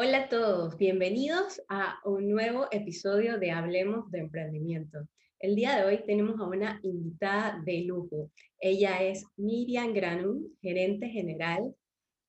[0.00, 5.08] Hola a todos, bienvenidos a un nuevo episodio de Hablemos de Emprendimiento.
[5.40, 8.30] El día de hoy tenemos a una invitada de lujo.
[8.60, 11.74] Ella es Miriam Granum, gerente general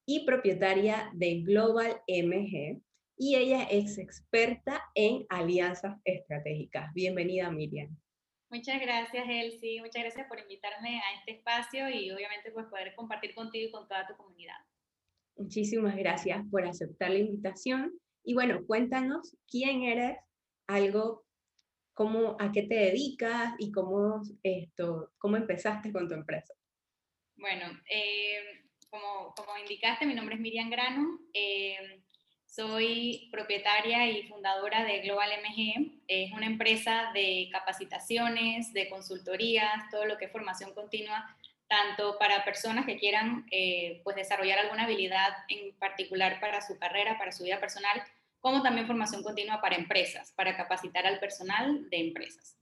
[0.04, 2.82] y propietaria de Global MG,
[3.16, 6.92] y ella es experta en alianzas estratégicas.
[6.96, 7.96] Bienvenida, Miriam.
[8.50, 9.80] Muchas gracias, Elsie.
[9.82, 13.88] Muchas gracias por invitarme a este espacio y obviamente pues poder compartir contigo y con
[13.88, 14.58] toda tu comunidad.
[15.36, 17.94] Muchísimas gracias por aceptar la invitación.
[18.24, 20.18] Y bueno, cuéntanos quién eres,
[20.68, 21.26] algo,
[21.94, 26.54] cómo, a qué te dedicas y cómo, esto, cómo empezaste con tu empresa.
[27.38, 31.20] Bueno, eh, como, como, indicaste, mi nombre es Miriam Grano.
[31.34, 32.04] Eh,
[32.46, 36.02] soy propietaria y fundadora de Global MG.
[36.08, 41.38] Es una empresa de capacitaciones, de consultorías, todo lo que es formación continua
[41.70, 47.18] tanto para personas que quieran eh, pues desarrollar alguna habilidad en particular para su carrera,
[47.20, 48.02] para su vida personal,
[48.42, 52.58] como también formación continua para empresas, para capacitar al personal de empresas.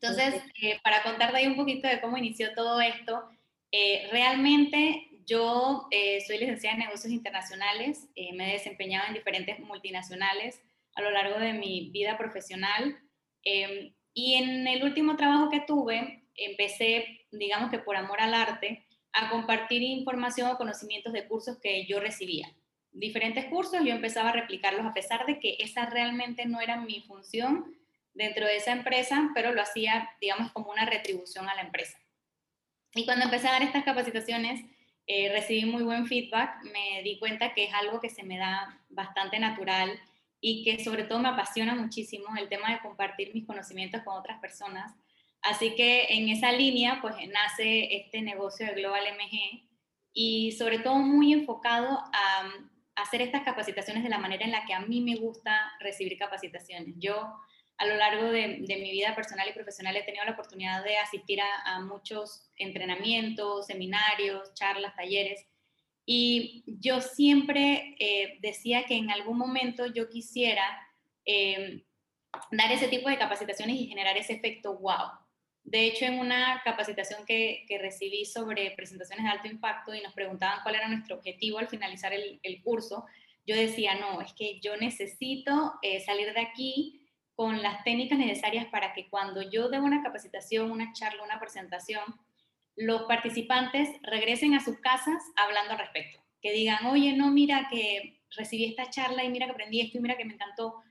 [0.00, 3.28] Entonces, eh, para contar de ahí un poquito de cómo inició todo esto,
[3.72, 5.88] eh, realmente yo
[6.26, 10.60] soy licenciada en negocios internacionales, me he desempeñado en diferentes multinacionales
[10.96, 12.98] a lo largo de mi vida profesional
[13.44, 19.30] y en el último trabajo que tuve empecé, digamos que por amor al arte, a
[19.30, 22.52] compartir información o conocimientos de cursos que yo recibía.
[22.92, 27.00] Diferentes cursos, yo empezaba a replicarlos a pesar de que esa realmente no era mi
[27.00, 27.74] función
[28.14, 31.98] dentro de esa empresa, pero lo hacía, digamos, como una retribución a la empresa.
[32.94, 34.62] Y cuando empecé a dar estas capacitaciones,
[35.06, 38.78] eh, recibí muy buen feedback, me di cuenta que es algo que se me da
[38.90, 39.98] bastante natural
[40.40, 44.38] y que sobre todo me apasiona muchísimo el tema de compartir mis conocimientos con otras
[44.40, 44.92] personas
[45.42, 49.68] Así que en esa línea, pues nace este negocio de Global MG
[50.12, 52.50] y sobre todo muy enfocado a,
[52.94, 56.94] hacer estas capacitaciones de la manera en la que a mí me gusta recibir capacitaciones.
[56.98, 57.34] Yo
[57.78, 61.40] a lo largo de, mi vida personal y profesional he tenido la oportunidad de asistir
[61.40, 65.46] a, muchos entrenamientos, seminarios, charlas, talleres.
[66.04, 70.62] Y yo siempre eh, decía que en algún momento yo quisiera
[71.24, 71.84] eh,
[72.50, 75.21] dar ese tipo de capacitaciones y generar ese efecto wow.
[75.64, 80.60] De hecho, en una capacitación que, recibí sobre presentaciones de alto impacto y nos preguntaban
[80.62, 83.06] cuál era nuestro objetivo al finalizar el, curso,
[83.46, 87.00] yo decía, no, es que yo necesito eh, salir de aquí
[87.34, 92.02] con las técnicas necesarias para que cuando yo dé una capacitación, una charla, una presentación,
[92.76, 96.20] los participantes regresen a sus casas hablando al respecto.
[96.40, 100.00] Que digan, oye, no, mira que recibí esta charla y mira que aprendí esto y
[100.00, 100.82] mira que me encantó.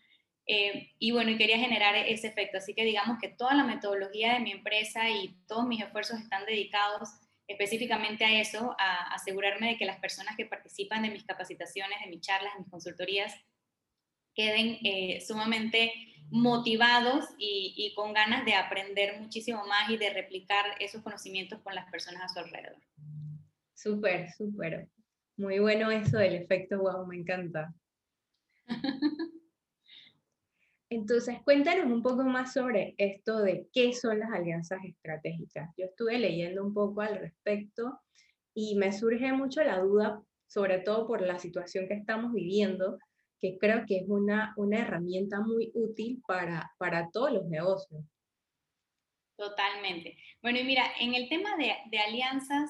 [0.47, 2.57] Eh, y bueno, y quería generar ese efecto.
[2.57, 6.45] Así que digamos que toda la metodología de mi empresa y todos mis esfuerzos están
[6.45, 7.09] dedicados
[7.47, 12.09] específicamente a eso, a asegurarme de que las personas que participan de mis capacitaciones, de
[12.09, 13.33] mis charlas, de mis consultorías,
[14.33, 15.91] queden eh, sumamente
[16.29, 21.75] motivados y, y, con ganas de aprender muchísimo más y de replicar esos conocimientos con
[21.75, 22.81] las personas a su alrededor.
[23.73, 24.87] Súper, súper.
[25.35, 27.73] Muy bueno eso del efecto wow, me encanta.
[30.91, 35.69] Entonces, cuéntanos un poco más sobre esto de qué son las alianzas estratégicas.
[35.77, 37.97] Yo estuve leyendo un poco al respecto
[38.53, 42.99] y me surge mucho la duda, sobre todo por la situación que estamos viviendo,
[43.39, 48.03] que creo que es una, una herramienta muy útil para, para todos los negocios.
[49.37, 50.17] Totalmente.
[50.41, 52.69] Bueno, y mira, en el tema de, de alianzas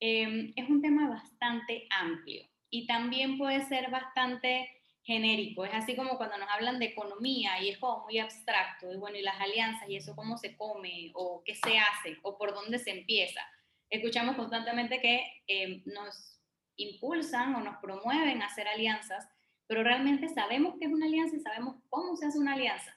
[0.00, 4.79] em, es un tema bastante amplio y también puede ser bastante
[5.10, 8.96] genérico, es así como cuando nos hablan de economía y es como muy abstracto, y
[8.96, 12.54] bueno, y las alianzas y eso cómo se come o qué se hace o por
[12.54, 13.40] dónde se empieza.
[13.88, 16.40] Escuchamos constantemente que eh, nos
[16.76, 19.28] impulsan o nos promueven a hacer alianzas,
[19.66, 22.96] pero realmente sabemos qué es una alianza y sabemos cómo se hace una alianza.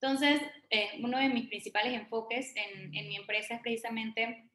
[0.00, 4.50] Entonces, eh, uno de mis principales enfoques en, en, mi empresa es precisamente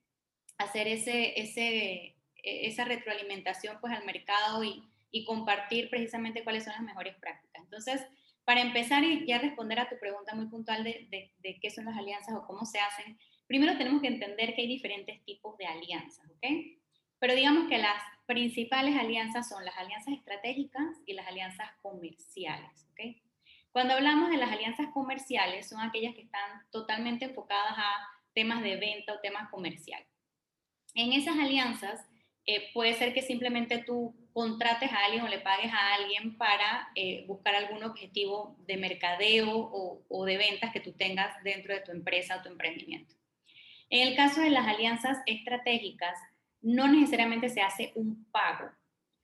[0.58, 4.84] hacer ese, ese, e, esa retroalimentación pues, al mercado y,
[5.18, 7.64] y compartir precisamente cuáles son las mejores prácticas.
[7.64, 8.06] Entonces,
[8.46, 11.98] para empezar y ya responder a tu pregunta muy puntual de, de, qué son las
[11.98, 16.30] alianzas o cómo se hacen, primero tenemos que entender que hay diferentes tipos de alianzas,
[16.30, 16.46] ¿ok?
[17.20, 23.18] Pero digamos que las principales alianzas son las alianzas estratégicas y las alianzas comerciales, ¿ok?
[23.72, 28.76] Cuando hablamos de las alianzas comerciales, son aquellas que están totalmente enfocadas a temas de
[28.76, 30.08] venta o temas comerciales.
[30.94, 32.08] En esas alianzas,
[32.50, 36.90] eh, puede ser que simplemente tú contrates a alguien o le pagues a alguien para
[36.94, 41.92] eh, buscar algún objetivo de mercadeo o, de ventas que tú tengas dentro de tu
[41.92, 43.16] empresa o tu emprendimiento.
[43.90, 46.20] En el caso de las alianzas estratégicas,
[46.62, 48.70] no necesariamente se hace un pago,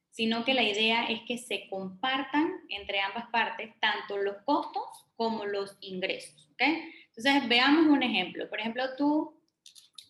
[0.09, 4.83] sino que la idea es que se compartan entre ambas partes tanto los costos
[5.15, 6.49] como los ingresos.
[6.57, 8.49] Entonces, veamos un ejemplo.
[8.49, 9.39] Por ejemplo, tú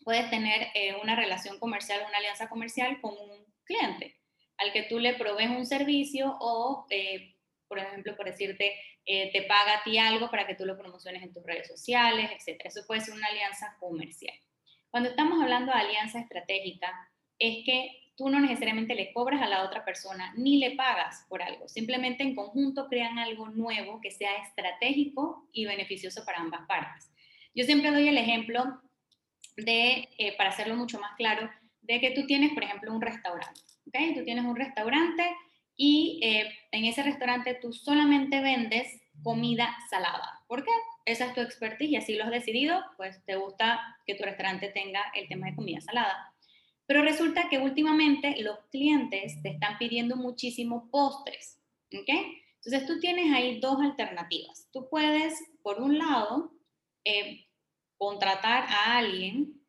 [0.06, 4.23] puedes tener eh, una relación comercial, una alianza comercial con un cliente
[4.58, 7.36] al que tú le provees un servicio o, eh,
[7.68, 8.74] por ejemplo, por decirte,
[9.06, 12.32] eh, te paga a ti algo para que tú lo promociones en tus redes sociales,
[12.32, 12.62] etc.
[12.66, 14.36] Eso puede ser una alianza comercial.
[14.90, 16.92] Cuando estamos hablando de alianza estratégica,
[17.40, 21.42] es que tú no necesariamente le cobras a la otra persona ni le pagas por
[21.42, 21.68] algo.
[21.68, 27.12] Simplemente en conjunto crean algo nuevo que sea estratégico y beneficioso para ambas partes.
[27.56, 28.82] Yo siempre doy el ejemplo
[29.58, 31.50] de, eh, para hacerlo mucho más claro,
[31.82, 33.62] de que tú tienes, por ejemplo, un restaurante.
[33.88, 34.14] ¿Okay?
[34.16, 35.24] Tú tienes un restaurante
[35.76, 40.42] y eh, en ese restaurante tú solamente vendes comida salada.
[40.48, 40.72] ¿Por qué?
[41.06, 44.70] Esa es tu expertise y así lo has decidido, pues te gusta que tu restaurante
[44.70, 46.34] tenga el tema de comida salada.
[46.86, 51.60] Pero resulta que últimamente los clientes te están pidiendo muchísimo postres,
[51.94, 52.10] ¿ok?
[52.64, 54.70] Entonces tú tienes ahí dos alternativas.
[54.72, 56.54] Tú puedes, por un lado,
[57.06, 57.46] eh,
[57.98, 59.63] contratar a alguien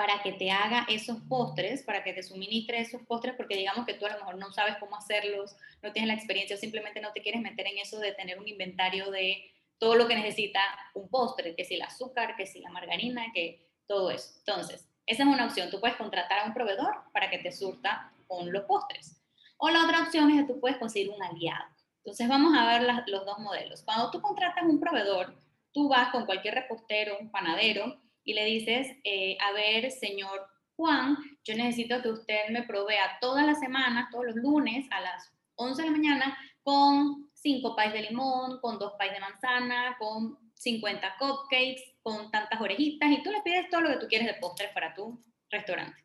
[0.00, 3.92] para que te haga esos postres, para que te suministre esos postres, porque digamos que
[3.92, 7.20] tú a lo mejor no sabes cómo hacerlos, no tienes la experiencia simplemente no te
[7.20, 10.58] quieres meter en eso de tener un inventario de todo lo que necesita
[10.94, 14.38] un postre, que si el azúcar, que si la margarina, que todo eso.
[14.38, 15.68] Entonces, esa es una opción.
[15.68, 19.22] Tú puedes contratar a un proveedor para que te surta con los postres.
[19.58, 21.66] O la otra opción es que tú puedes conseguir un aliado.
[21.98, 23.82] Entonces vamos a ver los dos modelos.
[23.82, 25.34] Cuando tú contratas un proveedor,
[25.72, 30.46] tú vas con cualquier repostero, un panadero, y le dices, eh, a ver, señor
[30.76, 35.32] Juan, yo necesito que usted me provea todas las semanas, todos los lunes a las
[35.56, 40.38] 11 de la mañana, con cinco pies de limón, con dos pies de manzana, con
[40.54, 44.34] 50 cupcakes, con tantas orejitas y tú le pides todo lo que tú quieres de
[44.34, 45.18] postres para tu
[45.50, 46.02] restaurante.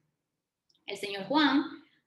[0.85, 1.63] El señor Juan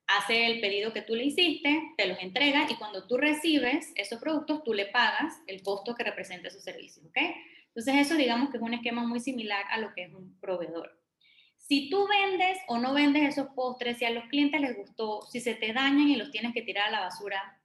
[0.07, 4.19] hace el pedido que tú le hiciste, te los entrega y cuando tú recibes esos
[4.19, 7.19] productos, tú le pagas el costo que representa su servicio, ¿ok?
[7.75, 10.99] Entonces eso digamos que es un esquema muy similar a lo que es un proveedor.
[11.57, 15.41] Si tú vendes o no vendes esos postres, si a los clientes les gustó, si
[15.41, 17.61] se te dañan y los tienes que tirar a la basura,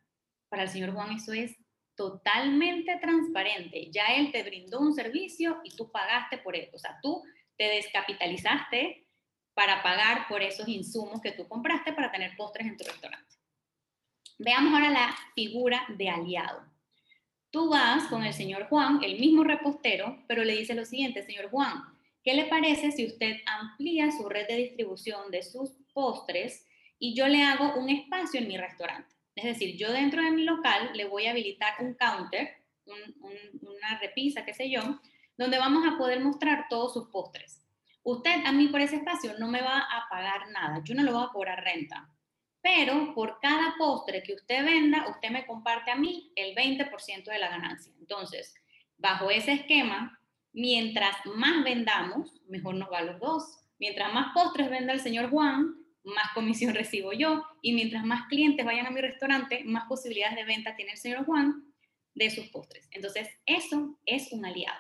[0.50, 1.56] para el señor Juan eso es
[1.96, 3.90] totalmente transparente.
[3.92, 6.70] Ya él te brindó un servicio y tú pagaste por él.
[6.74, 7.24] O sea, tú
[7.58, 9.08] te descapitalizaste
[9.54, 13.36] para pagar por esos insumos que tú compraste para tener postres en tu restaurante.
[14.40, 16.73] Veamos ahora la figura de aliado.
[17.54, 21.52] Tú vas con el señor Juan, el mismo repostero, pero le dice lo siguiente, señor
[21.52, 21.84] Juan,
[22.24, 26.66] ¿qué le parece si usted amplía su red de distribución de sus postres
[26.98, 29.14] y yo le hago un espacio en mi restaurante?
[29.36, 32.56] Es decir, yo dentro de mi local le voy a habilitar un counter,
[32.88, 34.82] una repisa, qué sé yo,
[35.38, 37.62] donde vamos a poder mostrar todos sus postres.
[38.02, 41.12] Usted a mí por ese espacio no me va a pagar nada, yo no le
[41.12, 42.10] voy a cobrar renta,
[42.64, 47.38] pero por cada postre que usted venda, usted me comparte a mí el 20% de
[47.38, 47.94] la ganancia.
[48.00, 48.56] Entonces,
[48.98, 50.18] bajo ese esquema,
[50.54, 53.60] mientras más vendamos, mejor nos va a los dos.
[53.80, 55.76] Mientras más postres venda el señor Juan,
[56.06, 60.46] más comisión recibo yo y mientras más clientes vayan a mi restaurante, más posibilidades de
[60.46, 61.66] venta tiene el señor Juan
[62.16, 62.88] de sus postres.
[62.92, 64.80] Entonces, eso es un aliado.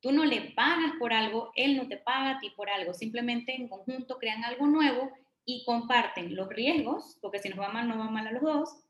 [0.00, 3.56] Tú no le pagas por algo, él no te paga a ti por algo, simplemente
[3.56, 5.10] en conjunto crean algo nuevo
[5.48, 8.84] y comparten los riesgos, porque si nos va mal, nos va mal a los dos,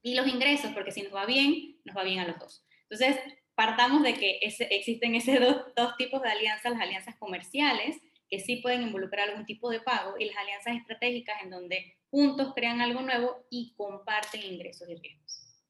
[0.00, 2.64] y los ingresos, porque si nos va bien, nos va bien a los dos.
[2.88, 3.18] Entonces,
[3.54, 7.98] partamos de que existen esos dos, dos tipos de alianzas, las alianzas comerciales,
[8.30, 12.54] que sí pueden involucrar algún tipo de pago y las alianzas estratégicas en donde juntos
[12.56, 15.62] crean algo nuevo y comparten ingresos y riesgos.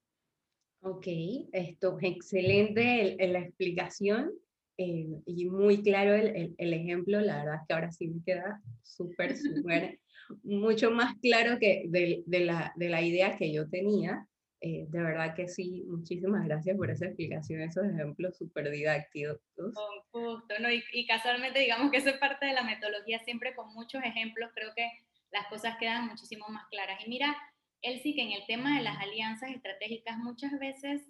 [0.82, 1.08] Ok,
[1.52, 4.30] esto es excelente la explicación
[4.78, 7.20] eh, y muy claro el, el, ejemplo.
[7.20, 9.98] La verdad es que ahora sí me queda súper, súper,
[10.42, 14.26] mucho más claro que de, de, la, de la idea que yo tenía.
[14.60, 19.38] Eh, de verdad que sí, muchísimas gracias por esa explicación, esos ejemplos súper didácticos.
[19.54, 19.72] Con
[20.12, 20.70] gusto, ¿no?
[20.70, 24.50] Y, y, casualmente digamos que eso es parte de la metodología, siempre con muchos ejemplos
[24.54, 24.90] creo que
[25.30, 26.98] las cosas quedan muchísimo más claras.
[27.04, 27.36] Y mira,
[27.82, 31.02] él sí que en el tema de las alianzas estratégicas muchas veces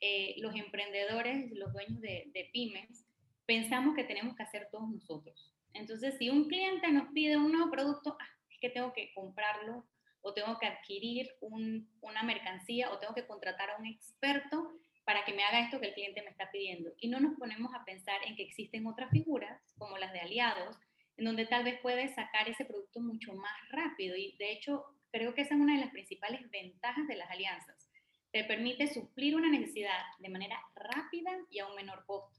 [0.00, 3.06] eh, los emprendedores, los dueños de, de pymes,
[3.46, 5.54] pensamos que tenemos que hacer todos nosotros.
[5.72, 9.84] Entonces, si un cliente nos pide un nuevo producto, ah, que tengo que comprarlo
[10.20, 14.72] o tengo que adquirir una mercancía o tengo que contratar a un experto
[15.04, 16.92] para que me haga esto que el cliente me está pidiendo.
[17.00, 20.76] Y no nos ponemos a pensar en que existen otras figuras, como las de aliados,
[21.16, 24.16] en donde tal vez puedes sacar ese producto mucho más rápido.
[24.16, 27.90] Y de hecho, creo que esa es una de las principales ventajas de las alianzas.
[28.32, 32.38] Te permite suplir una necesidad de manera rápida y a un menor costo.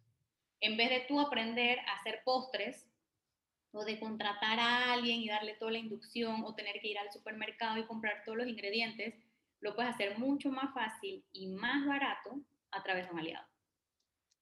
[0.62, 2.89] En vez de tú aprender a hacer postres
[3.72, 7.12] o de contratar a alguien y darle toda la inducción o tener que ir al
[7.12, 9.16] supermercado y comprar todos los ingredientes,
[9.62, 13.46] lo puedes hacer mucho más fácil y más barato a través de un aliado.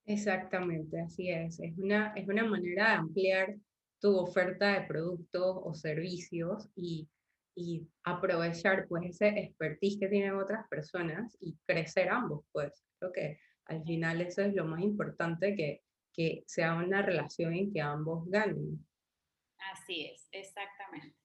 [0.06, 1.60] Exactamente, así es.
[1.60, 3.56] Es una, es una manera de ampliar
[4.00, 7.10] tu oferta de productos o servicios y,
[7.56, 12.86] y aprovechar pues ese expertise que tienen otras personas y crecer ambos, pues.
[13.00, 15.82] Creo que al final eso es lo más importante, que,
[16.14, 18.86] que sea una relación en que ambos ganen.
[19.72, 21.16] Así es, exactamente.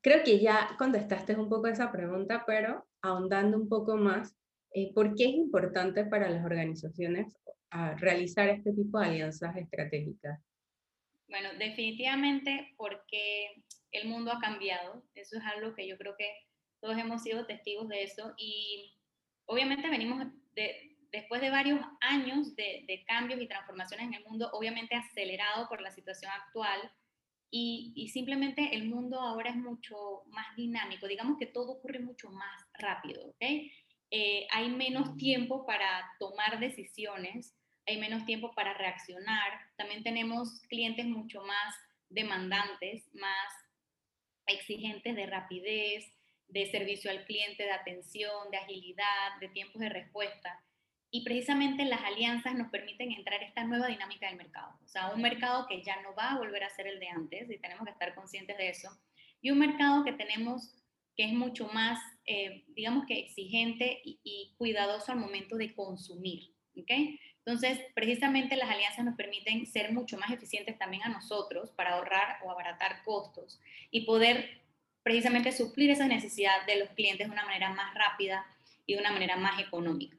[0.00, 4.36] Creo que ya contestaste un poco esa pregunta, pero ahondando un poco más,
[4.72, 7.34] eh, ¿por qué es importante para las organizaciones
[7.96, 10.40] realizar este tipo de alianzas estratégicas?
[11.28, 15.02] Bueno, definitivamente porque el mundo ha cambiado.
[15.14, 16.28] Eso es algo que yo creo que
[16.80, 18.34] todos hemos sido testigos de eso.
[18.36, 18.94] Y
[19.46, 24.50] obviamente venimos de, después de varios años de, de, cambios y transformaciones en el mundo,
[24.52, 26.80] obviamente acelerado por la situación actual,
[27.50, 32.28] y, y, simplemente el mundo ahora es mucho más dinámico, digamos que todo ocurre mucho
[32.30, 33.44] más rápido, ¿ok?
[34.10, 37.54] Eh, hay menos tiempo para tomar decisiones,
[37.86, 41.74] hay menos tiempo para reaccionar, también tenemos clientes mucho más
[42.08, 43.52] demandantes, más
[44.46, 46.12] exigentes de rapidez,
[46.48, 50.60] de servicio al cliente, de atención, de agilidad, de tiempos de respuesta.
[51.14, 54.76] Y precisamente las alianzas nos permiten entrar a esta nueva dinámica del mercado.
[54.84, 57.48] O sea, un mercado que ya no va a volver a ser el de antes
[57.48, 58.90] y tenemos que estar conscientes de eso.
[59.40, 60.74] Y un mercado que tenemos
[61.16, 66.52] que es mucho más, eh, digamos que exigente y, cuidadoso al momento de consumir.
[66.76, 67.20] ¿okay?
[67.46, 72.38] Entonces, precisamente las alianzas nos permiten ser mucho más eficientes también a nosotros para ahorrar
[72.44, 73.60] o abaratar costos
[73.92, 74.62] y poder
[75.04, 78.44] precisamente suplir esa necesidad de los clientes de una manera más rápida
[78.84, 80.16] y de una manera más económica.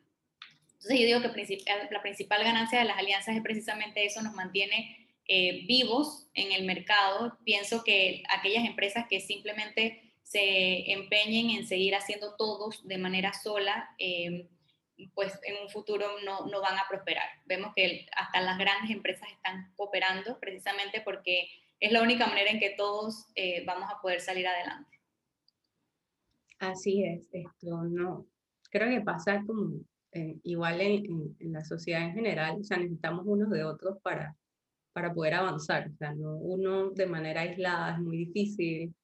[0.86, 5.10] Entonces yo digo que la principal ganancia de las alianzas es precisamente eso, nos mantiene
[5.28, 7.40] eh, vivos en el mercado.
[7.44, 13.96] Pienso que aquellas empresas que simplemente se empeñen en seguir haciendo todos de manera sola,
[13.98, 14.48] eh,
[15.16, 17.30] pues en un futuro no, no, van a prosperar.
[17.46, 21.50] Vemos que hasta las grandes empresas están cooperando precisamente porque
[21.80, 25.00] es la única manera en que todos eh, vamos a poder salir adelante.
[26.60, 28.28] Así es, esto no,
[28.70, 29.84] creo que pasa como
[30.16, 34.34] eh, igual en, en, la sociedad en general, o sea, necesitamos unos de otros para,
[34.94, 38.96] para poder avanzar, o sea, no, uno de manera aislada es muy difícil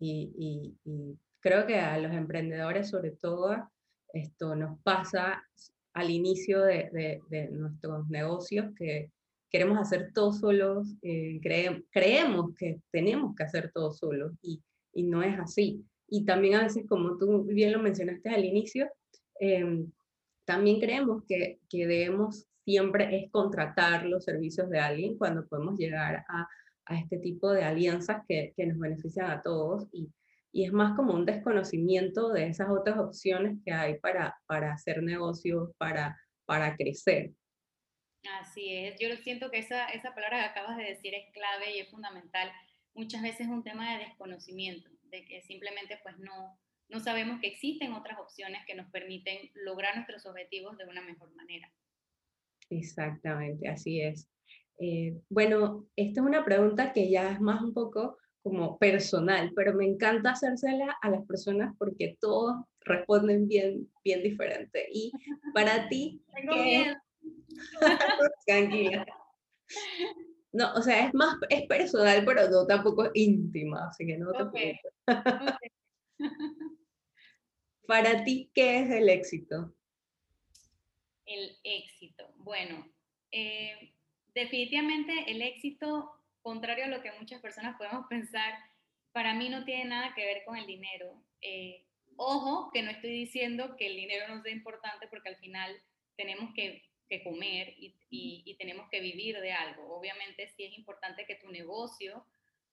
[0.00, 3.70] y, y, creo que a los emprendedores sobre todo
[4.14, 5.44] esto nos pasa
[5.92, 9.10] al inicio de, de, de nuestros negocios que
[9.50, 14.62] queremos hacer todo solos, eh, creemos que tenemos que hacer todo solos y,
[14.94, 15.84] y, no es así.
[16.08, 18.88] Y también a veces, como tú bien lo mencionaste al inicio,
[19.38, 19.84] eh,
[20.44, 26.24] también creemos que, que debemos siempre es contratar los servicios de alguien cuando podemos llegar
[26.28, 26.48] a,
[26.86, 30.08] a este tipo de alianzas que, que, nos benefician a todos y,
[30.52, 35.02] y, es más como un desconocimiento de esas otras opciones que hay para, para hacer
[35.02, 37.32] negocios, para, para crecer.
[38.40, 41.80] Así es, yo siento que esa, esa palabra que acabas de decir es clave y
[41.80, 42.50] es fundamental.
[42.94, 46.58] Muchas veces es un tema de desconocimiento, de que simplemente pues no,
[46.94, 51.34] no sabemos que existen otras opciones que nos permiten lograr nuestros objetivos de una mejor
[51.34, 51.68] manera.
[52.70, 54.28] Exactamente, así es.
[54.78, 59.74] Eh, bueno, esta es una pregunta que ya es más un poco como personal, pero
[59.74, 64.86] me encanta hacérsela a las personas porque todos responden bien, bien diferente.
[64.92, 65.10] Y
[65.52, 66.94] para ti, ¿qué
[68.46, 69.04] Tranquila.
[70.52, 74.42] No, o sea, es más, es personal, pero no tampoco íntima, así que no te
[74.44, 74.78] okay.
[77.86, 79.74] Para ti, ¿qué es el éxito?
[81.26, 82.32] El éxito.
[82.38, 82.86] Bueno,
[83.30, 83.92] eh,
[84.34, 86.10] definitivamente el éxito,
[86.42, 88.54] contrario a lo que muchas personas podemos pensar,
[89.12, 91.22] para mí no tiene nada que ver con el dinero.
[91.40, 91.84] Eh,
[92.16, 95.76] ojo, que no estoy diciendo que el dinero no sea importante porque al final
[96.16, 96.82] tenemos que,
[97.22, 99.96] comer y, tenemos que vivir de algo.
[99.96, 102.26] Obviamente sí es importante que tu negocio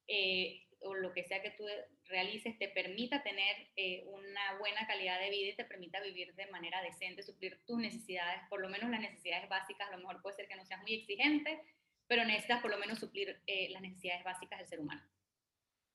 [0.08, 1.66] eh, o lo que sea que tú
[2.06, 6.48] realices te permita tener eh, una buena calidad de vida y te permita vivir de
[6.48, 10.36] manera decente, suplir tus necesidades, por lo menos las necesidades básicas, a lo mejor puede
[10.36, 11.62] ser que no seas muy exigente,
[12.08, 15.02] pero necesitas por lo menos suplir eh, las necesidades básicas del ser humano.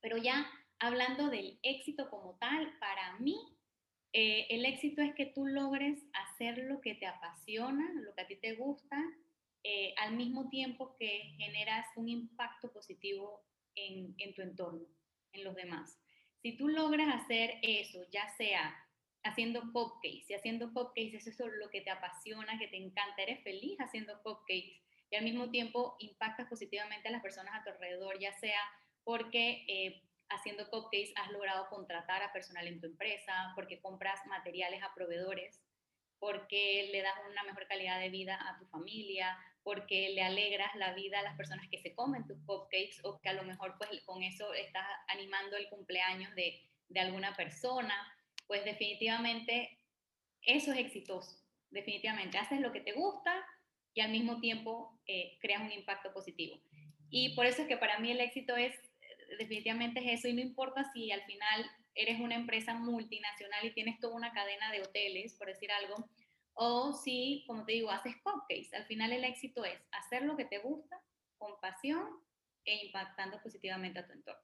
[0.01, 3.57] Pero ya hablando del éxito como tal, para mí
[4.13, 8.27] eh, el éxito es que tú logres hacer lo que te apasiona, lo que a
[8.27, 8.97] ti te gusta,
[9.63, 13.43] eh, al mismo tiempo que generas un impacto positivo
[13.77, 14.87] en, tu entorno,
[15.33, 15.99] en los demás.
[16.43, 18.77] Si tú logras hacer eso, ya sea
[19.23, 23.43] haciendo cupcakes, y haciendo cupcakes eso es lo que te apasiona, que te encanta, eres
[23.43, 24.81] feliz haciendo cupcakes,
[25.11, 28.61] y al mismo tiempo impactas positivamente a las personas a tu alrededor, ya sea
[29.05, 34.83] porque eh, haciendo cupcakes has logrado contratar a personal en tu empresa, porque compras materiales
[34.83, 35.63] a proveedores,
[36.19, 40.95] porque le das una mejor calidad de vida a tu familia, porque le alegras la
[40.95, 43.91] vida a las personas que se comen tus cupcakes o que a lo mejor pues
[44.05, 47.93] con eso estás animando el cumpleaños de, de alguna persona,
[48.47, 49.77] pues definitivamente
[50.43, 52.39] eso es exitoso, definitivamente.
[52.39, 53.45] Haces lo que te gusta
[53.93, 56.61] y al mismo tiempo eh, creas un impacto positivo.
[57.11, 58.73] Y por eso es que para mí el éxito es,
[59.37, 63.99] definitivamente es eso, y no importa si al final eres una empresa multinacional y tienes
[63.99, 66.09] toda una cadena de hoteles, por decir algo,
[66.57, 68.75] o si, como te digo, haces cupcakes.
[68.75, 71.01] Al final el éxito es hacer lo que te gusta,
[71.39, 72.09] con pasión
[72.65, 74.41] e impactando positivamente a tu entorno.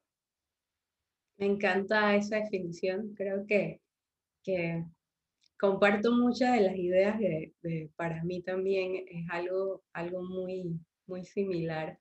[1.39, 3.15] Me encanta esa definición.
[3.15, 3.81] Creo que,
[4.45, 4.85] que
[5.59, 11.99] comparto muchas de las ideas de, para mí también es algo, algo muy, muy similar.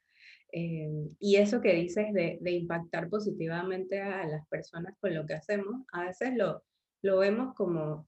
[0.51, 5.35] Eh, y eso que dices de, de, impactar positivamente a las personas con lo que
[5.35, 6.61] hacemos, a veces lo,
[7.01, 8.05] lo vemos como,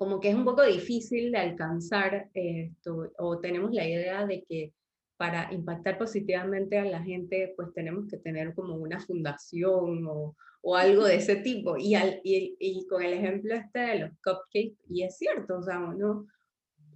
[0.00, 4.72] como que es un poco difícil de alcanzar esto, o tenemos la idea de que
[5.18, 10.74] para impactar positivamente a la gente, pues tenemos que tener como una fundación o, o
[10.74, 11.76] algo de ese tipo.
[11.76, 15.62] Y, al, y, y, con el ejemplo este de los cupcakes, y es cierto, o
[15.62, 16.26] sea, uno,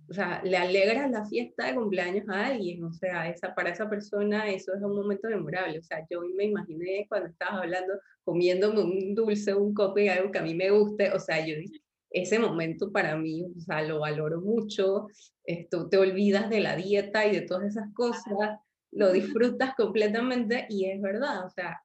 [0.08, 3.86] o sea, le alegras la fiesta de cumpleaños a alguien, o sea, esa, para esa
[3.86, 5.78] persona eso es un momento memorable.
[5.78, 7.92] O sea, yo me imaginé cuando estabas hablando,
[8.22, 11.83] comiéndome un dulce, un cupcake, algo que a mí me guste, o sea, yo dije,
[12.14, 15.08] ese momento para mí, o sea, lo valoro mucho,
[15.44, 18.60] esto, te olvidas de la dieta y de todas esas cosas,
[18.92, 21.82] lo disfrutas completamente y es verdad, o sea,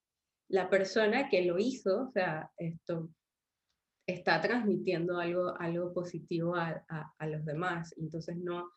[0.48, 3.10] la persona que lo hizo, o sea, esto
[4.06, 7.94] está transmitiendo algo, algo positivo a, a, los demás.
[7.98, 8.72] Entonces, no,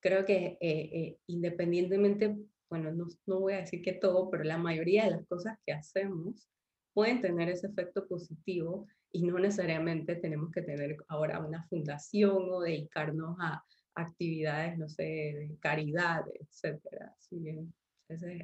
[0.00, 2.36] creo que eh, eh, independientemente,
[2.68, 5.72] bueno, no, no voy a decir que todo, pero la mayoría de las cosas que
[5.72, 6.48] hacemos
[6.94, 8.86] pueden tener ese efecto positivo
[9.16, 15.02] y no necesariamente tenemos que tener ahora una fundación o dedicarnos a actividades, no sé,
[15.02, 17.14] de caridad, etcétera.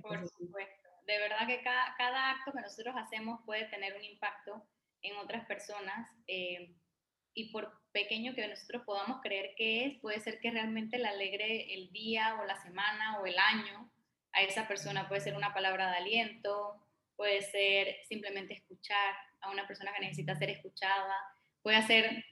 [0.03, 4.67] Por supuesto de verdad que cada, cada, acto que nosotros hacemos puede tener un impacto
[5.03, 6.75] en otras personas eh,
[7.35, 11.75] y por pequeño que nosotros podamos creer que es, puede ser que realmente le alegre
[11.75, 13.91] el día o la semana o el año
[14.33, 15.09] a esa persona.
[15.09, 16.81] Puede ser una palabra de aliento,
[17.17, 21.15] puede ser simplemente escuchar a una persona que necesita ser escuchada,
[21.63, 22.25] puede hacer,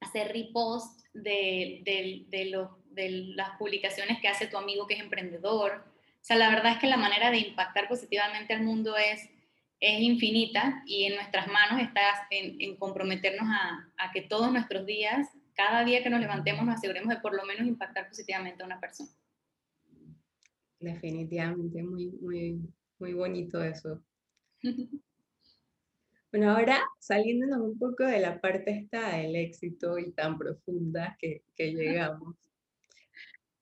[0.00, 5.92] hacer repost de, de, de, de las publicaciones que hace tu amigo que es emprendedor
[6.22, 9.28] o sea, la verdad es que la manera de impactar positivamente al mundo es,
[9.80, 12.00] es infinita y en nuestras manos está
[12.30, 17.08] en, comprometernos a, a, que todos nuestros días, cada día que nos levantemos, nos aseguremos
[17.12, 19.10] de por lo menos impactar positivamente a una persona.
[20.78, 22.60] Definitivamente, muy, muy,
[23.00, 24.00] muy bonito eso.
[26.32, 31.42] Bueno, ahora saliéndonos un poco de la parte esta del éxito y tan profunda que,
[31.54, 32.34] que llegamos,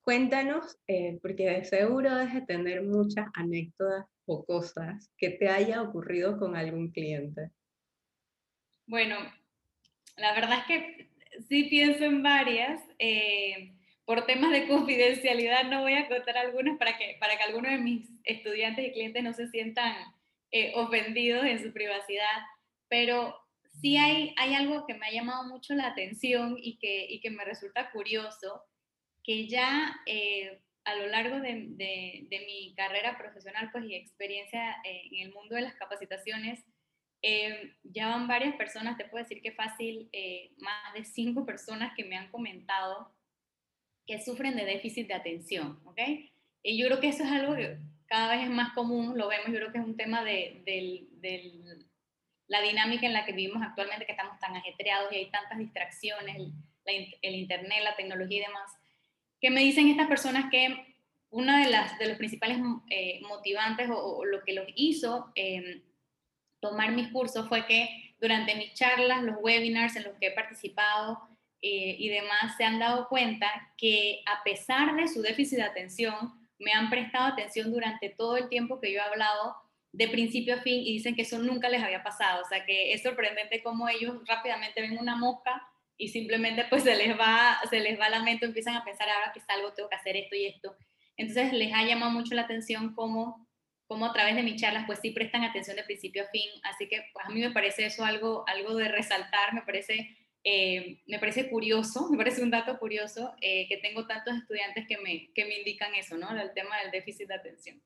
[0.03, 5.83] Cuéntanos, eh, porque de seguro debes de tener muchas anécdotas o cosas que te haya
[5.83, 7.51] ocurrido con algún cliente.
[8.87, 9.19] Bueno,
[10.17, 11.11] la verdad es que
[11.49, 12.81] sí pienso en varias.
[12.99, 17.71] Eh, por temas de confidencialidad no voy a contar algunas para que, para que algunos
[17.71, 19.95] de mis estudiantes y clientes no se sientan
[20.51, 22.41] eh, ofendidos en su privacidad,
[22.91, 23.35] pero
[23.81, 27.31] sí hay, hay algo que me ha llamado mucho la atención y que, y que
[27.31, 28.63] me resulta curioso
[29.23, 35.29] que ya eh, a lo largo de, mi carrera profesional pues, y experiencia eh, en
[35.29, 36.65] el mundo de las capacitaciones,
[37.23, 40.11] eh, ya van varias personas, te puedo decir que fácil,
[40.59, 43.15] más de cinco personas que me han comentado
[44.07, 46.01] que sufren de déficit de atención, ¿ok?
[46.63, 49.47] Y yo creo que eso es algo que cada vez es más común, lo vemos,
[49.49, 51.09] yo creo que es un tema de,
[52.51, 56.37] la dinámica en la que vivimos actualmente, que estamos tan ajetreados y hay tantas distracciones,
[56.85, 58.81] el Internet, la tecnología y demás
[59.41, 60.97] que me dicen estas personas que
[61.31, 62.59] una de las de los principales
[62.91, 65.83] eh, motivantes o, lo que los hizo em,
[66.61, 71.21] tomar mis cursos fue que durante mis charlas, los webinars en los que he participado
[71.63, 76.35] eh, y demás, se han dado cuenta que a pesar de su déficit de atención,
[76.59, 79.57] me han prestado atención durante todo el tiempo que yo he hablado
[79.93, 82.43] de principio a fin y dicen que eso nunca les había pasado.
[82.43, 85.63] O sea que es sorprendente cómo ellos rápidamente ven una mosca
[85.97, 89.33] y simplemente pues se les va, se les va la mente, empiezan a pensar ahora
[89.33, 90.77] que salgo, tengo que hacer esto y esto.
[91.17, 93.47] Entonces les ha llamado mucho la atención cómo,
[93.87, 96.89] cómo a través de mis charlas pues sí prestan atención de principio a fin, así
[96.89, 101.19] que pues, a mí me parece eso algo, algo de resaltar, me parece eh, me
[101.19, 105.45] parece curioso, me parece un dato curioso eh, que tengo tantos estudiantes que me, que
[105.45, 106.31] me indican eso, ¿no?
[106.31, 107.83] El tema del déficit de atención.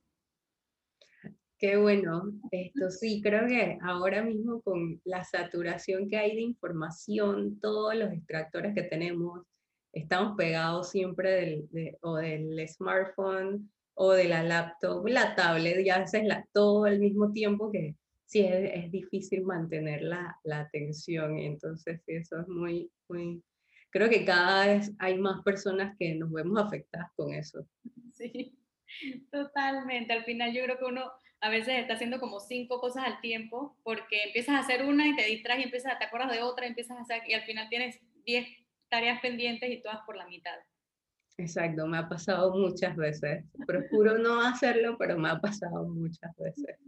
[1.65, 7.59] Qué bueno, esto sí, creo que ahora mismo con la saturación que hay de información,
[7.59, 9.47] todos los extractores que tenemos,
[9.91, 16.25] estamos pegados siempre del, o del smartphone o de la laptop, la tablet, ya haces
[16.25, 17.97] la, todo al mismo tiempo que
[18.27, 21.39] sí es, difícil mantener la, la, atención.
[21.39, 23.43] Entonces, eso es muy, muy,
[23.89, 27.67] creo que cada vez hay más personas que nos vemos afectadas con eso.
[28.13, 28.55] Sí,
[29.33, 30.13] totalmente.
[30.13, 31.11] Al final yo creo que uno
[31.45, 35.15] a veces está haciendo como cinco cosas al tiempo porque empiezas a hacer una y
[35.15, 37.69] te distraes y empiezas, te acuerdas de otra y empiezas a hacer, y al final
[37.69, 38.49] tienes diez
[38.89, 40.57] tareas pendientes y todas por la mitad.
[41.37, 43.45] Exacto, me ha pasado muchas veces.
[43.67, 46.79] Procuro no hacerlo, pero me ha pasado muchas veces.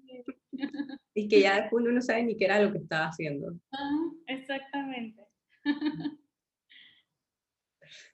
[1.14, 3.52] y que ya uno no sabe ni qué era lo que estaba haciendo.
[3.72, 5.22] Ah, exactamente.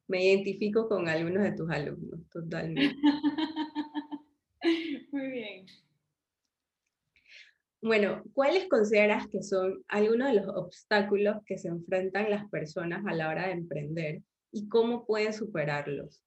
[0.09, 2.96] me identifico con algunos de tus alumnos, totalmente.
[5.12, 5.66] Muy bien.
[7.83, 13.12] Bueno, ¿cuáles consideras que son algunos de los obstáculos que se enfrentan las personas a
[13.12, 16.23] la hora de emprender y cómo pueden superarlos?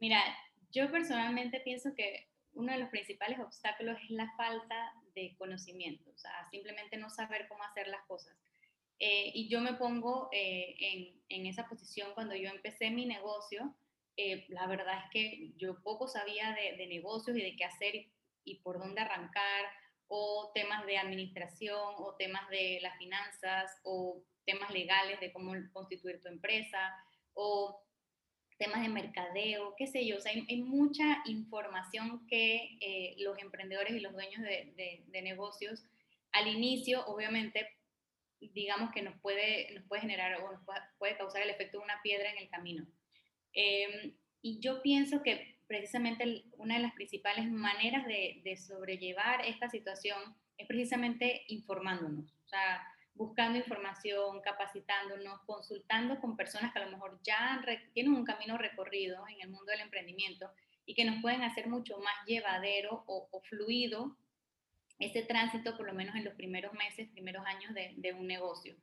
[0.00, 0.22] Mira,
[0.70, 6.16] yo personalmente pienso que uno de los principales obstáculos es la falta de conocimiento, o
[6.16, 8.34] sea, simplemente no saber cómo hacer las cosas.
[8.98, 13.76] Eh, y yo me pongo eh, en, esa posición cuando yo empecé mi negocio.
[14.16, 17.94] Eh, la verdad es que yo poco sabía de, de negocios y de qué hacer
[17.94, 18.10] y,
[18.44, 19.66] y por dónde arrancar
[20.08, 26.20] o temas de administración, o temas de las finanzas, o temas legales de cómo constituir
[26.20, 26.94] tu empresa,
[27.34, 27.82] o
[28.58, 30.16] temas de mercadeo, qué sé yo.
[30.16, 35.84] O sea, hay, mucha información que eh, los emprendedores y los dueños de, negocios
[36.32, 37.68] al inicio, obviamente,
[38.40, 40.60] digamos que nos puede, nos puede generar o nos
[40.98, 42.86] puede, causar el efecto de una piedra en el camino.
[43.52, 50.18] Em, y yo pienso que precisamente una de las principales maneras de, sobrellevar esta situación
[50.56, 57.18] es precisamente informándonos, o sea, buscando información, capacitándonos, consultando con personas que a lo mejor
[57.22, 60.50] ya tienen un camino recorrido en el mundo del emprendimiento
[60.84, 64.16] y que nos pueden hacer mucho más llevadero o, fluido
[64.98, 68.76] ese tránsito, por lo menos en los primeros meses, primeros años de, un negocio.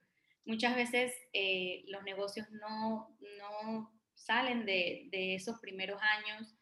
[0.45, 6.53] Muchas veces eh, los negocios no, no salen de, de, esos primeros años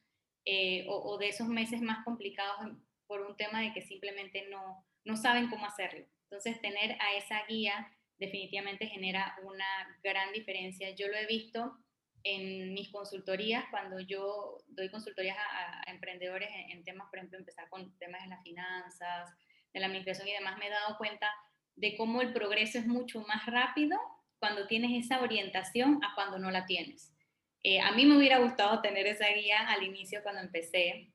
[0.46, 2.72] eh, o, de esos meses más complicados
[3.08, 6.06] por un tema de que simplemente no, no saben cómo hacerlo.
[6.24, 10.92] Entonces, tener a esa guía definitivamente genera una gran diferencia.
[10.92, 11.78] Yo lo he visto
[12.24, 17.98] en mis consultorías, cuando yo doy consultorías a, emprendedores en, temas, por ejemplo, empezar con
[17.98, 19.30] temas de las finanzas,
[19.74, 21.28] de la administración y demás, me he dado cuenta
[21.76, 23.98] de cómo el progreso es mucho más rápido
[24.40, 27.14] cuando tienes esa orientación a cuando no la tienes.
[27.64, 31.12] Eh, a mí me hubiera gustado tener esa guía al inicio cuando empecé,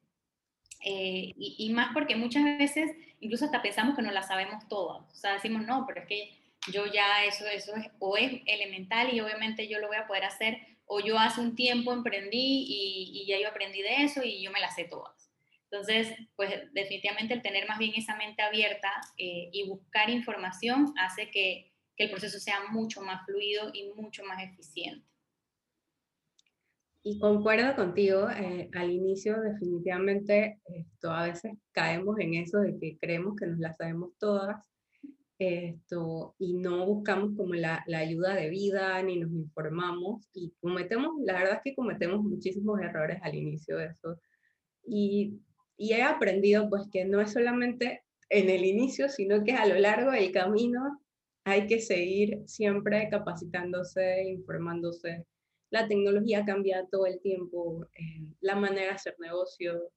[0.84, 5.14] eh, y, más porque muchas veces incluso hasta pensamos que no la sabemos todas, o
[5.14, 6.30] sea, decimos, no, pero es que
[6.70, 10.24] yo ya eso, eso es, o es elemental y obviamente yo lo voy a poder
[10.24, 14.52] hacer, o yo hace un tiempo emprendí y, ya yo aprendí de eso y yo
[14.52, 15.32] me las sé todas.
[15.64, 21.30] Entonces, pues definitivamente el tener más bien esa mente abierta eh, y buscar información hace
[21.30, 25.15] que el proceso sea mucho más fluido y mucho más eficiente.
[27.08, 32.98] Y concuerdo contigo, eh, al inicio definitivamente esto, a veces caemos en eso de que
[33.00, 34.56] creemos que nos las sabemos todas
[35.38, 41.12] esto, y no buscamos como la, la, ayuda de vida ni nos informamos y cometemos,
[41.24, 44.18] la verdad es que cometemos muchísimos errores al inicio de eso.
[44.84, 45.38] Y,
[45.76, 49.78] y he aprendido pues que no es solamente en el inicio, sino que a lo
[49.78, 51.00] largo del camino
[51.44, 55.24] hay que seguir siempre capacitándose, informándose
[55.70, 59.90] la tecnología cambia todo el tiempo, eh, la manera de hacer negocio,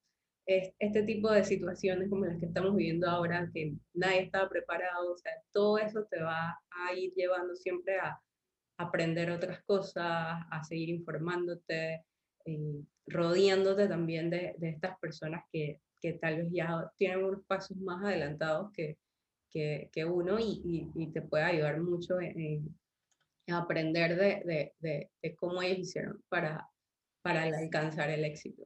[0.79, 5.17] este tipo de situaciones como las que estamos viviendo ahora, que nadie estaba preparado, o
[5.17, 8.19] sea, todo eso te va a ir llevando siempre a
[8.79, 10.05] aprender otras cosas,
[10.49, 12.03] a seguir informándote,
[12.45, 17.77] eh, rodeándote también de, de estas personas que, que, tal vez ya tienen unos pasos
[17.77, 18.97] más adelantados que,
[19.51, 22.75] que, que uno y, y, te puede ayudar mucho en,
[23.51, 26.69] aprender de, de, de, cómo ellos hicieron para,
[27.21, 28.63] para alcanzar el éxito.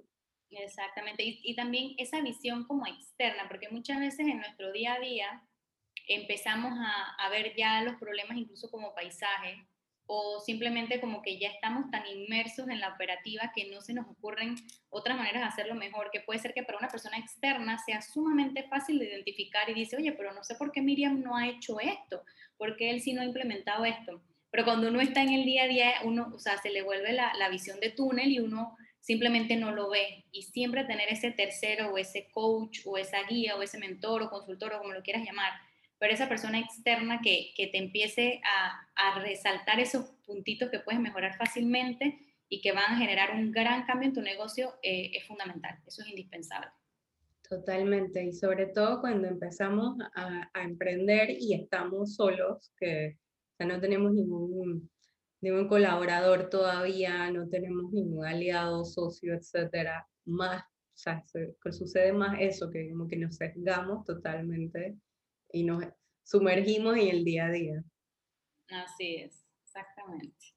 [0.49, 4.99] Exactamente, y, y, también esa visión como externa, porque muchas veces en nuestro día a
[4.99, 5.43] día
[6.07, 9.65] empezamos a, a ver ya los problemas incluso como paisaje
[10.05, 14.07] o simplemente como que ya estamos tan inmersos en la operativa que no se nos
[14.07, 14.55] ocurren
[14.89, 18.63] otras maneras de hacerlo mejor, que puede ser que para una persona externa sea sumamente
[18.63, 21.79] fácil de identificar y dice, oye, pero no sé por qué Miriam no ha hecho
[21.79, 22.23] esto,
[22.57, 24.21] porque él sí no ha implementado esto
[24.53, 27.11] pero cuando uno está en el día a día, uno, o sea, se le vuelve
[27.11, 30.25] la, la visión de túnel y uno simplemente no lo ve.
[30.31, 34.29] Y siempre tener ese tercero o ese coach o esa guía o ese mentor o
[34.29, 35.53] consultor o como lo quieras llamar,
[35.97, 41.01] pero esa persona externa que, que te empiece a, a, resaltar esos puntitos que puedes
[41.01, 45.25] mejorar fácilmente y que van a generar un gran cambio en tu negocio eh, es
[45.25, 45.79] fundamental.
[45.87, 46.69] Eso es indispensable.
[47.49, 53.17] Totalmente, y sobre todo cuando empezamos a, a emprender y estamos solos, que
[53.59, 54.89] o no tenemos ningún,
[55.41, 62.37] ningún colaborador todavía, no tenemos ningún aliado, socio, etcétera, más, o sea, se, sucede más
[62.39, 64.97] eso, que como que nos sesgamos totalmente
[65.51, 65.83] y nos
[66.23, 67.83] sumergimos en el día a día.
[68.69, 70.53] Así es, exactamente.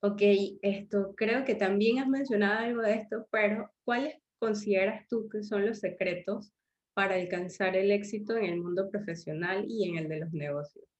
[0.00, 0.20] Ok,
[0.62, 5.64] esto creo que también has mencionado algo de esto, pero ¿cuáles consideras tú que son
[5.64, 6.52] los secretos
[6.94, 10.91] para alcanzar el éxito en el mundo profesional y en el de los negocios?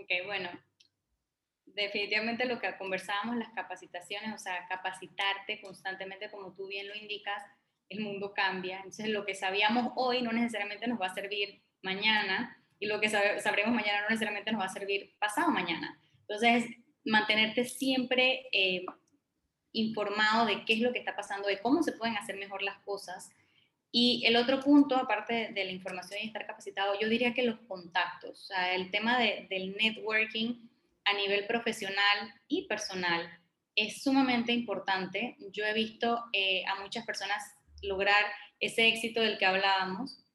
[0.00, 0.50] Ok, bueno,
[1.66, 7.42] definitivamente lo que conversábamos, las capacitaciones, o sea, capacitarte constantemente, como tú bien lo indicas,
[7.88, 8.76] el mundo cambia.
[8.78, 13.08] Entonces, lo que sabíamos hoy no necesariamente nos va a servir mañana y lo que
[13.08, 15.98] sabremos mañana no necesariamente nos va a servir pasado mañana.
[16.20, 16.64] Entonces,
[17.04, 18.84] mantenerte siempre eh,
[19.72, 22.78] informado de qué es lo que está pasando, de cómo se pueden hacer mejor las
[22.78, 23.30] cosas.
[23.96, 27.60] Y el otro punto, aparte de la información y estar capacitado, yo diría que los
[27.60, 30.68] contactos, o sea, el tema de, del networking
[31.04, 33.38] a nivel profesional y personal
[33.76, 35.36] es sumamente importante.
[35.52, 37.40] Yo he visto eh, a muchas personas
[37.82, 38.20] lograr
[38.58, 40.26] ese éxito del que hablábamos,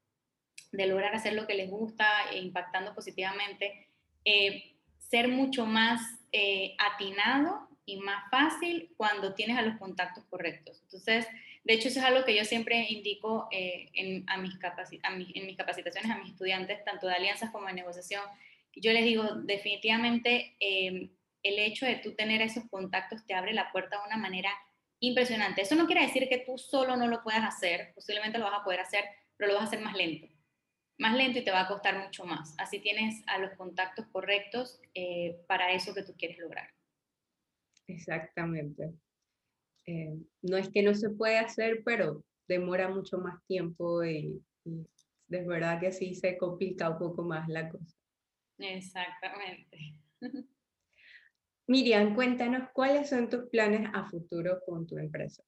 [0.71, 3.89] de lograr hacer lo que les gusta, e impactando positivamente,
[4.23, 5.99] eh, ser mucho más
[6.31, 10.79] eh, atinado y más fácil cuando tienes a los contactos correctos.
[10.83, 11.27] Entonces,
[11.69, 14.73] de hecho, eso es algo que yo siempre indico eh, en, a mis a
[15.13, 18.23] en mis capacitaciones a mis estudiantes, tanto de alianzas como de negociación.
[18.75, 21.11] Yo les digo, definitivamente, em,
[21.43, 24.49] el hecho de tú tener esos contactos te abre la puerta de una manera
[24.99, 25.61] impresionante.
[25.61, 28.63] Eso no quiere decir que tú solo no lo puedas hacer, posiblemente lo vas a
[28.63, 29.03] poder hacer,
[29.37, 30.27] pero lo vas a hacer más lento
[30.97, 32.55] más lento y te va a costar mucho más.
[32.57, 36.67] Así tienes a los contactos correctos eh, para eso que tú quieres lograr.
[37.87, 38.91] Exactamente.
[39.89, 44.85] Eh, no es que no se puede hacer, pero demora mucho más tiempo y, y
[45.29, 47.97] es verdad que sí se complica un poco más la cosa.
[48.59, 49.95] Exactamente.
[51.67, 55.43] Miriam, cuéntanos cuáles son tus planes a futuro con tu empresa.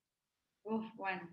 [0.63, 1.29] Uf, bueno,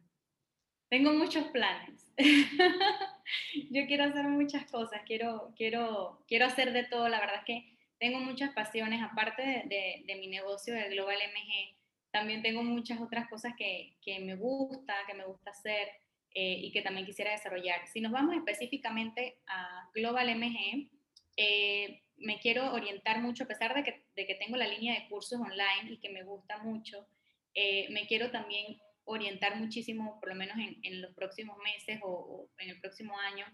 [0.91, 2.13] tengo muchos planes.
[3.71, 7.09] yo quiero hacer muchas cosas, quiero, quiero, quiero hacer de todo.
[7.09, 11.78] La verdad es que tengo muchas pasiones, aparte de, de, mi negocio de Global MG,
[12.11, 15.89] también tengo muchas otras cosas que, que me gusta, que me gusta hacer
[16.35, 17.87] eh, y que también quisiera desarrollar.
[17.89, 20.91] Si nos vamos específicamente a Global MG,
[21.37, 25.09] eh, me quiero orientar mucho, a pesar de que, de que, tengo la línea de
[25.09, 27.07] cursos online y que me gusta mucho,
[27.55, 32.11] eh, me quiero también orientar muchísimo, por lo menos en, en los próximos meses o,
[32.11, 33.47] o, en el próximo año,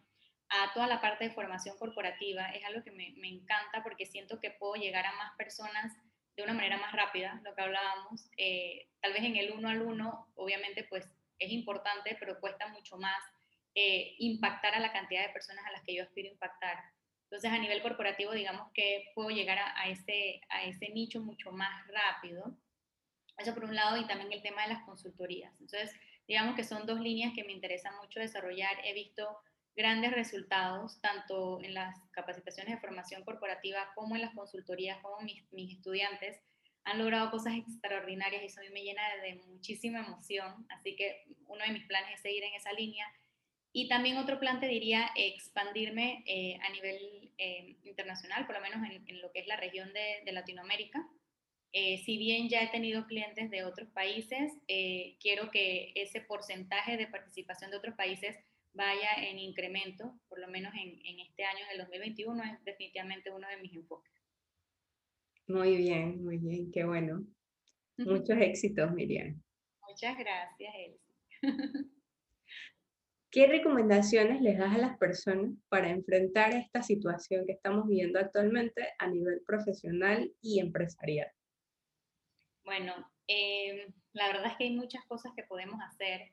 [0.49, 2.51] a toda la parte de formación corporativa.
[2.51, 5.93] Es algo que me, me, encanta porque siento que puedo llegar a más personas
[6.37, 8.31] de una manera más rápida, lo que hablábamos.
[8.37, 12.97] Eh, tal vez en el uno al uno, obviamente, pues es importante, pero cuesta mucho
[12.97, 13.23] más
[13.75, 16.79] eh, impactar a la cantidad de personas a las que yo aspiro impactar.
[17.25, 21.51] Entonces, a nivel corporativo, digamos que puedo llegar a, a, ese, a ese nicho mucho
[21.51, 22.57] más rápido.
[23.37, 25.53] Eso por un lado, y también el tema de las consultorías.
[25.61, 25.93] Entonces,
[26.29, 28.77] digamos que son dos líneas que me interesa mucho desarrollar.
[28.85, 29.39] He visto
[29.77, 35.73] grandes resultados, tanto en las capacitaciones de formación corporativa como en las consultorías, como mis,
[35.73, 36.41] estudiantes
[36.87, 40.67] han logrado cosas extraordinarias y eso a mí me llena de muchísima emoción.
[40.69, 43.07] Así que uno de mis planes es seguir en esa línea.
[43.73, 48.87] Y también otro plan te diría expandirme eh, a nivel eh, internacional, por lo menos
[48.87, 51.09] en, lo que es la región de, Latinoamérica.
[51.73, 54.53] Eh, si bien ya he tenido clientes de otros países,
[55.21, 58.37] quiero que ese porcentaje de participación de otros países
[58.75, 63.31] vaya en incremento, por lo menos en, en este año, en el 2021, es definitivamente
[63.31, 64.13] uno de mis enfoques.
[65.47, 67.25] Muy bien, muy bien, qué bueno.
[67.99, 69.41] Muchos éxitos, Miriam.
[69.89, 71.15] Muchas gracias, Elsie.
[73.31, 78.91] ¿Qué recomendaciones les das a las personas para enfrentar esta situación que estamos viviendo actualmente
[78.99, 81.29] a nivel profesional y empresarial?
[82.65, 82.95] Bueno,
[83.27, 86.31] eh, la verdad es que hay muchas cosas que podemos hacer.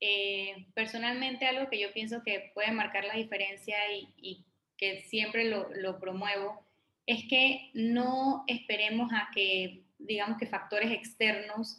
[0.00, 3.76] Eh, personalmente, algo que yo pienso que puede marcar la diferencia
[4.16, 4.44] y,
[4.76, 6.64] que siempre lo, promuevo
[7.04, 11.76] es que no esperemos a que, digamos que factores externos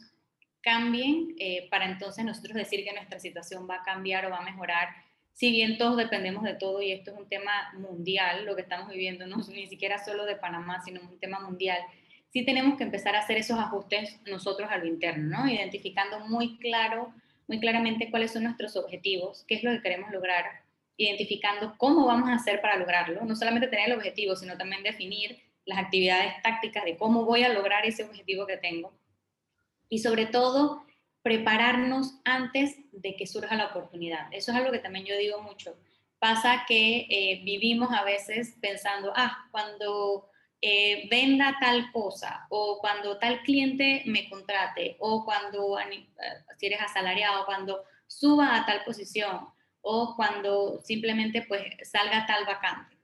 [0.62, 4.44] cambien eh, para entonces nosotros decir que nuestra situación va a cambiar o va a
[4.44, 4.90] mejorar,
[5.34, 8.90] si bien todos dependemos de todo y esto es un tema mundial, lo que estamos
[8.90, 11.80] viviendo, no ni siquiera solo de Panamá, sino un tema mundial,
[12.32, 15.50] sí tenemos que empezar a hacer esos ajustes nosotros a lo interno, ¿no?
[15.50, 17.14] Identificando muy claro,
[17.52, 20.46] muy claramente cuáles son nuestros objetivos, qué es lo que queremos lograr,
[20.96, 25.38] identificando cómo vamos a hacer para lograrlo, no solamente tener el objetivo, sino también definir
[25.66, 28.94] las actividades tácticas de cómo voy a lograr ese objetivo que tengo.
[29.90, 30.86] Y sobre todo,
[31.24, 34.30] prepararnos antes de que surja la oportunidad.
[34.32, 35.76] Eso es algo que también yo digo mucho.
[36.20, 40.31] Pasa que eh, vivimos a veces pensando, ah, cuando
[40.62, 46.08] eh, venda tal cosa, o cuando tal cliente me contrate, o cuando, eh,
[46.58, 49.48] si eres asalariado, cuando suba a tal posición,
[49.82, 52.98] o cuando simplemente pues salga tal vacante.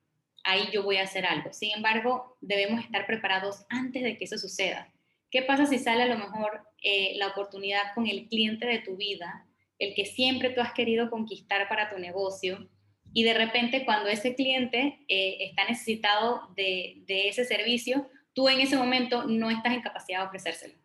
[0.44, 1.52] Ahí yo voy a hacer algo.
[1.52, 4.94] Sin embargo, debemos estar preparados antes de que eso suceda.
[5.30, 8.96] ¿Qué pasa si sale a lo mejor eh, la oportunidad con el cliente de tu
[8.96, 9.46] vida,
[9.80, 12.70] el que siempre tú has querido conquistar para tu negocio?
[13.14, 18.78] Y de repente cuando ese cliente eh, está necesitado de, ese servicio, tú en ese
[18.78, 20.76] momento no estás en capacidad de ofrecérselo.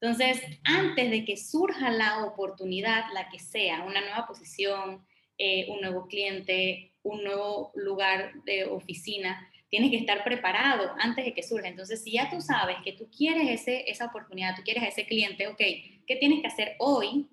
[0.00, 5.06] Entonces, antes de que surja la oportunidad, la que sea, una nueva posición,
[5.38, 11.34] eh, un nuevo cliente, un nuevo lugar de oficina, tienes que estar preparado antes de
[11.34, 11.66] que surja.
[11.66, 15.04] Entonces, si ya tú sabes que tú quieres ese, esa oportunidad, tú quieres a ese
[15.04, 17.28] cliente, ok, ¿qué tienes que hacer hoy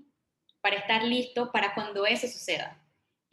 [0.59, 2.80] para estar listo para cuando eso suceda?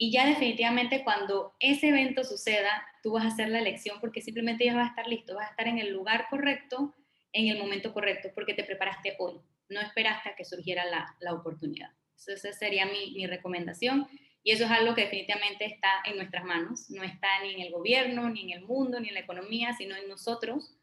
[0.01, 4.63] Y ya definitivamente cuando ese evento suceda, tú vas a hacer la elección porque simplemente
[4.63, 6.95] ya vas a estar listo, vas a estar en el lugar correcto,
[7.33, 11.33] en el momento correcto, porque te preparaste hoy, no esperaste a que surgiera la, la
[11.33, 11.89] oportunidad.
[12.15, 14.07] esa sería mi, mi recomendación.
[14.41, 17.73] Y eso es algo que definitivamente está en nuestras manos, no está ni en el
[17.73, 20.77] gobierno, ni en el mundo, ni en la economía, sino en nosotros.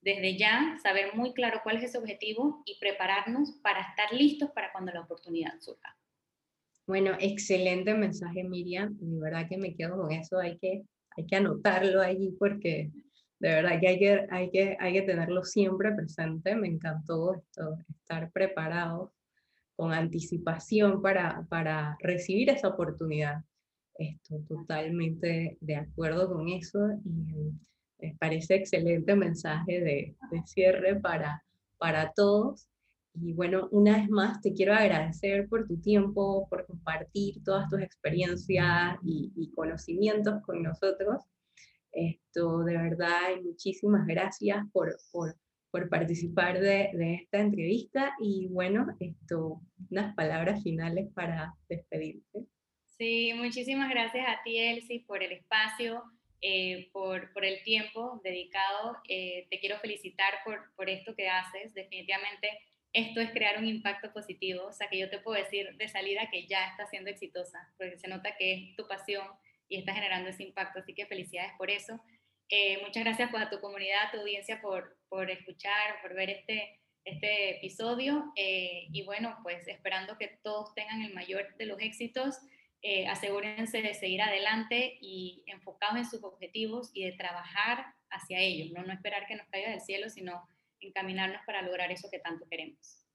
[0.00, 4.72] Desde ya, saber muy claro cuál es ese objetivo y prepararnos para estar listos para
[4.72, 5.94] cuando la oportunidad surja.
[6.86, 8.96] Bueno, excelente mensaje, Miriam.
[8.98, 10.38] De verdad que me quedo con eso.
[10.38, 10.82] Hay que,
[11.16, 12.90] hay que anotarlo allí porque
[13.38, 16.56] de verdad que hay que, hay que, hay que tenerlo siempre presente.
[16.56, 19.10] Me encantó esto, estar preparados
[19.76, 23.42] con anticipación para, para recibir esa oportunidad.
[23.94, 27.52] Estoy totalmente de acuerdo con eso y
[27.98, 31.44] me parece excelente mensaje de, de cierre para,
[31.78, 32.68] para todos.
[33.14, 37.80] Y bueno, una vez más te quiero agradecer por tu tiempo, por compartir todas tus
[37.80, 41.22] experiencias y, y conocimientos con nosotros.
[41.92, 45.36] Esto de verdad, muchísimas gracias por, por
[45.72, 52.44] por participar de, de, esta entrevista y bueno, esto, unas palabras finales para despedirte.
[52.98, 56.04] Sí, muchísimas gracias a ti, Elsie, por el espacio,
[56.42, 58.98] eh, por, por, el tiempo dedicado.
[59.08, 61.72] Eh, te quiero felicitar por, por esto que haces.
[61.72, 62.48] Definitivamente
[62.92, 66.28] esto es crear un impacto positivo, o sea que yo te puedo decir de salida
[66.30, 69.26] que ya está siendo exitosa, porque se nota que es tu pasión
[69.68, 72.00] y está generando ese impacto, así que felicidades por eso.
[72.50, 76.28] Eh, muchas gracias pues, a tu comunidad, a tu audiencia por, por escuchar, por ver
[76.28, 78.30] este, este episodio.
[78.36, 82.36] Eh, y bueno, pues esperando que todos tengan el mayor de los éxitos.
[82.82, 88.72] Eh, asegúrense de seguir adelante y enfocados en sus objetivos y de trabajar hacia ellos,
[88.72, 88.82] ¿no?
[88.82, 90.46] no esperar que nos caiga del cielo, sino
[90.82, 93.06] encaminarnos para lograr eso que tanto queremos.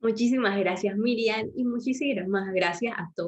[0.00, 3.26] Muchísimas gracias Miriam y muchísimas gracias a todos.